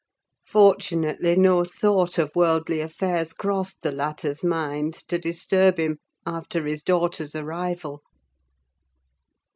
Fortunately, 0.47 1.35
no 1.35 1.63
thought 1.63 2.17
of 2.17 2.31
worldly 2.35 2.79
affairs 2.79 3.33
crossed 3.33 3.83
the 3.83 3.91
latter's 3.91 4.43
mind, 4.43 4.95
to 5.09 5.19
disturb 5.19 5.77
him, 5.77 5.99
after 6.25 6.65
his 6.65 6.81
daughter's 6.81 7.35
arrival. 7.35 8.01